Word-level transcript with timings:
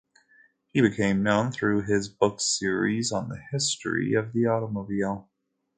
He 0.73 0.81
became 0.81 1.21
known 1.21 1.51
through 1.51 1.83
his 1.83 2.09
book 2.09 2.39
series 2.41 3.11
on 3.11 3.29
the 3.29 3.37
history 3.51 4.15
of 4.15 4.33
the 4.33 4.47
automobile. 4.47 5.29